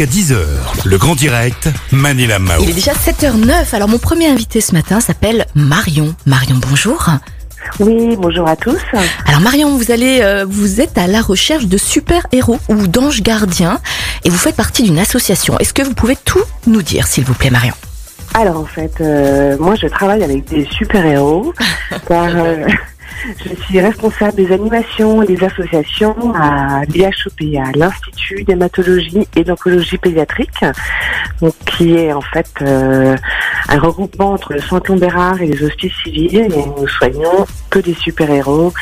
[0.00, 0.36] jusqu'à 10h.
[0.84, 2.62] Le grand direct, Manila Mao.
[2.62, 3.74] Il est déjà 7h09.
[3.74, 6.14] Alors mon premier invité ce matin s'appelle Marion.
[6.26, 7.06] Marion, bonjour.
[7.80, 8.80] Oui, bonjour à tous.
[9.26, 13.78] Alors Marion, vous allez, euh, vous êtes à la recherche de super-héros ou d'anges gardiens
[14.24, 15.58] et vous faites partie d'une association.
[15.58, 17.74] Est-ce que vous pouvez tout nous dire, s'il vous plaît, Marion?
[18.34, 21.52] Alors en fait, euh, moi je travaille avec des super-héros
[22.08, 22.64] car euh,
[23.44, 29.98] je suis responsable des animations et des associations à l'IHOP, à l'Institut d'hématologie et d'oncologie
[29.98, 30.64] pédiatrique,
[31.66, 33.16] qui est en fait euh,
[33.68, 37.94] un regroupement entre le Centre Bérard et les hospices civils et nous soignons que des
[37.94, 38.72] super-héros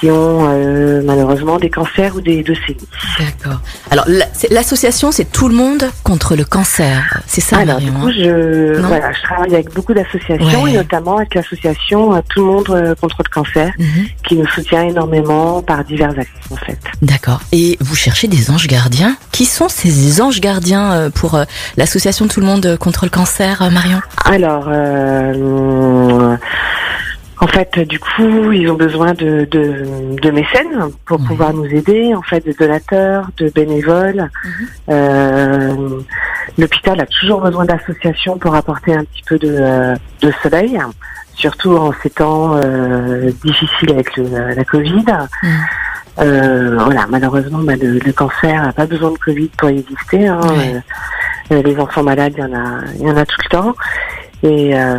[0.00, 2.88] qui ont euh, malheureusement des cancers ou des leucémies.
[3.18, 3.60] D'accord.
[3.90, 4.06] Alors
[4.50, 7.20] l'association, c'est tout le monde contre le cancer.
[7.26, 10.62] C'est ça, Alors, du Marion coup, hein je, Non voilà, je travaille avec beaucoup d'associations
[10.64, 10.72] Ouais.
[10.72, 14.06] et notamment avec l'association euh, Tout le monde euh, contre le cancer Mhm.
[14.26, 16.78] qui nous soutient énormément par divers axes en fait.
[17.02, 17.40] D'accord.
[17.52, 19.16] Et vous cherchez des anges gardiens?
[19.32, 21.38] Qui sont ces anges gardiens pour
[21.76, 24.00] l'association Tout le monde contre le cancer, Marion?
[24.24, 26.36] Alors, euh,
[27.44, 32.14] en fait, du coup, ils ont besoin de, de, de mécènes pour pouvoir nous aider,
[32.14, 34.30] en fait, de donateurs, de bénévoles.
[34.44, 34.66] Mhm.
[34.90, 36.00] Euh,
[36.56, 40.78] L'hôpital a toujours besoin d'associations pour apporter un petit peu de, de soleil,
[41.34, 45.04] surtout en ces temps euh, difficiles avec le, la Covid.
[45.42, 45.50] Mhm.
[46.20, 50.28] Euh, voilà, malheureusement, bah, le, le cancer n'a pas besoin de Covid pour exister.
[50.28, 50.40] Hein.
[51.50, 53.74] Les enfants malades, il y en a, il y en a tout le temps.
[54.44, 54.98] Et, euh,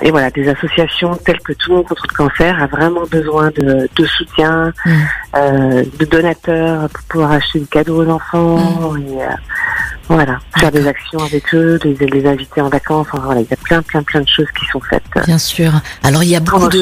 [0.00, 3.50] et voilà, des associations telles que Tout le monde contre le cancer a vraiment besoin
[3.50, 4.90] de, de soutien, Mm.
[5.36, 9.26] euh, de donateurs pour pouvoir acheter des cadeaux aux enfants et euh,
[10.08, 13.06] voilà, faire des actions avec eux, les, les inviter en vacances.
[13.12, 15.02] Enfin, voilà, il y a plein, plein, plein de choses qui sont faites.
[15.26, 15.72] Bien sûr.
[16.02, 16.78] Alors il y a beaucoup de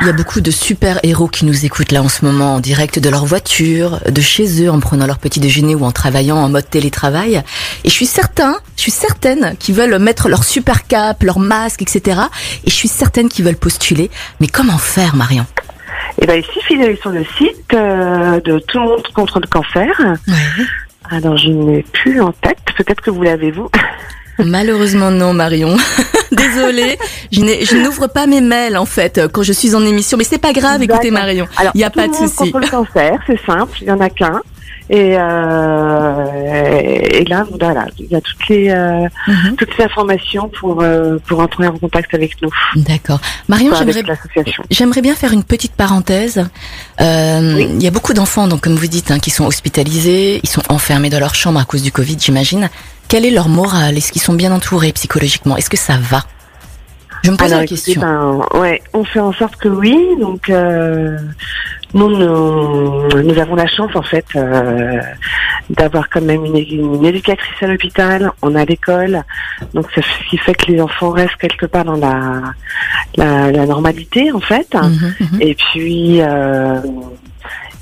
[0.00, 2.60] il y a beaucoup de super héros qui nous écoutent là en ce moment en
[2.60, 6.36] direct de leur voiture, de chez eux en prenant leur petit déjeuner ou en travaillant
[6.36, 7.42] en mode télétravail.
[7.84, 11.82] Et je suis certain, je suis certaine qu'ils veulent mettre leur super cap, leur masque,
[11.82, 12.20] etc.
[12.64, 14.10] Et je suis certaine qu'ils veulent postuler.
[14.40, 15.46] Mais comment faire, Marion?
[16.20, 19.46] Et ben, il suffit d'aller sur le site euh, de Tout le monde contre le
[19.46, 20.00] cancer.
[21.14, 22.58] Alors, je n'ai plus en tête.
[22.76, 23.68] Peut-être que vous l'avez vous.
[24.38, 25.76] Malheureusement non, Marion.
[26.32, 26.98] Désolée,
[27.30, 30.18] je n'ai- je n'ouvre pas mes mails en fait quand je suis en émission.
[30.18, 31.12] Mais c'est pas grave, écoutez.
[31.12, 31.46] Marion.
[31.56, 32.50] Alors, Il y a pas de souci.
[32.50, 34.42] contre le cancer, c'est simple, il y en a qu'un.
[34.90, 36.26] Et, euh,
[37.10, 39.56] et là, voilà, il y a toutes les euh, Mhm.
[39.56, 43.18] toutes les informations pour euh, pour entrer en contact avec nous, D'accord.
[43.48, 44.18] Marion, enfin, j'aimerais.
[44.70, 46.44] J'aimerais bien faire une petite parenthèse.
[47.00, 47.66] Oui.
[47.76, 50.62] Il y a beaucoup d'enfants, donc comme vous dites, hein, qui sont hospitalisés, ils sont
[50.68, 52.68] enfermés dans leur chambre à cause du Covid, j'imagine.
[53.08, 53.96] Quelle est leur morale?
[53.96, 55.56] Est-ce qu'ils sont bien entourés psychologiquement?
[55.56, 56.24] Est-ce que ça va?
[57.22, 58.00] Je me pose Alors, la question.
[58.02, 59.96] ben, ouais, on fait en sorte que oui.
[60.20, 61.16] Donc, euh,
[61.94, 65.00] nous, nous, nous avons la chance, en fait, euh,
[65.70, 68.30] d'avoir quand même une, une éducatrice à l'hôpital.
[68.42, 69.22] On a l'école.
[69.72, 72.42] Donc, ça, ce qui fait que les enfants restent quelque part dans la,
[73.16, 74.74] la, la normalité, en fait.
[74.74, 75.40] Mhm, mhm.
[75.40, 76.80] Et puis, euh,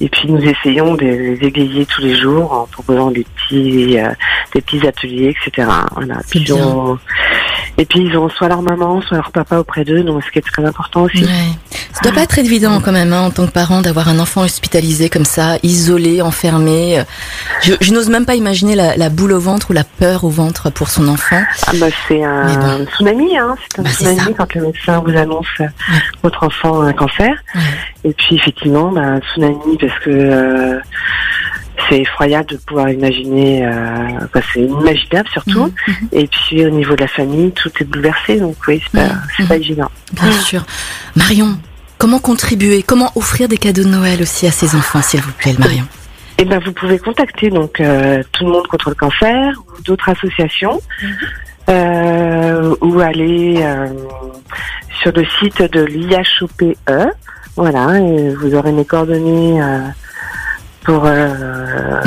[0.01, 4.09] et puis nous essayons de les égayer tous les jours en proposant des petits, euh,
[4.53, 5.69] des petits ateliers, etc.
[5.95, 6.17] Voilà.
[6.29, 6.99] Puis on-
[7.79, 10.39] et puis ils ont soit leur maman, soit leur papa auprès d'eux, donc ce qui
[10.39, 11.25] est très important aussi.
[11.25, 11.31] Ouais.
[11.93, 14.43] Ça doit pas être évident quand même, hein, en tant que parent, d'avoir un enfant
[14.43, 17.03] hospitalisé comme ça, isolé, enfermé.
[17.63, 20.31] Je, je n'ose même pas imaginer la, la boule au ventre ou la peur au
[20.31, 21.43] ventre pour son enfant.
[21.67, 22.87] Ah bah c'est un bon.
[22.87, 23.55] tsunami, hein.
[23.71, 25.67] C'est un Bah, tsunami quand le médecin vous annonce euh,
[26.23, 27.35] votre enfant a un cancer.
[27.55, 27.61] Ouais.
[28.05, 30.79] Et puis effectivement, bah, un tsunami parce que euh,
[31.93, 35.65] c'est effroyable de pouvoir imaginer, euh, c'est inimaginable surtout.
[35.65, 36.09] Mhm, mhm.
[36.13, 39.47] Et puis au niveau de la famille, tout est bouleversé, donc oui, c'est pas, Mhm.
[39.47, 39.91] pas évident.
[40.13, 40.65] Bien sûr.
[41.17, 41.59] Marion,
[41.99, 45.55] comment contribuer Comment offrir des cadeaux de Noël aussi à ses enfants, s'il vous plaît,
[45.59, 45.85] Marion?
[46.39, 50.09] Et ben vous pouvez contacter donc euh, tout le monde contre le cancer ou d'autres
[50.09, 50.81] associations,
[51.69, 53.63] euh, ou aller
[55.03, 56.75] sur le site de l'IHOPE.
[57.55, 59.61] Voilà, et vous aurez mes coordonnées
[60.85, 62.01] pour euh,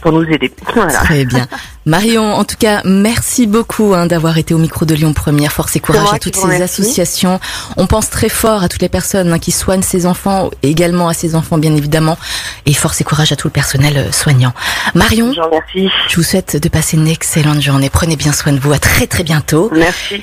[0.00, 0.52] pour nous aider.
[0.74, 0.92] Voilà.
[0.92, 1.46] Très bien.
[1.84, 5.52] Marion, en tout cas, merci beaucoup hein, d'avoir été au micro de Lyon Première.
[5.52, 7.40] Force et courage à toutes ces associations.
[7.76, 11.14] On pense très fort à toutes les personnes hein, qui soignent ces enfants, également à
[11.14, 12.18] ces enfants, bien évidemment.
[12.66, 14.52] Et force et courage à tout le personnel euh, soignant.
[14.94, 15.90] Marion, Je vous remercie.
[16.08, 17.90] je vous souhaite de passer une excellente journée.
[17.90, 18.72] Prenez bien soin de vous.
[18.72, 19.70] À très très bientôt.
[19.74, 20.16] Merci.